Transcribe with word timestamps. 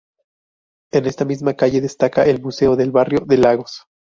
En 0.91 1.05
esta 1.05 1.25
misma 1.25 1.53
calle 1.53 1.79
destaca 1.79 2.25
el 2.25 2.41
Museo 2.41 2.75
del 2.75 2.89
Barrio 2.91 3.19
de 3.19 3.37
Lagos. 3.37 3.83